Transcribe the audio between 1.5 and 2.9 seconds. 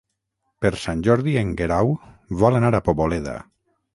Guerau vol anar a